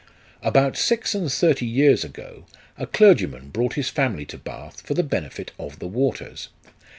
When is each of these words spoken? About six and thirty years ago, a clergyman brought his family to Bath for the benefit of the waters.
About 0.41 0.75
six 0.77 1.13
and 1.13 1.31
thirty 1.31 1.67
years 1.67 2.03
ago, 2.03 2.47
a 2.75 2.87
clergyman 2.87 3.49
brought 3.49 3.73
his 3.75 3.89
family 3.89 4.25
to 4.25 4.37
Bath 4.39 4.81
for 4.81 4.95
the 4.95 5.03
benefit 5.03 5.51
of 5.59 5.77
the 5.77 5.87
waters. 5.87 6.47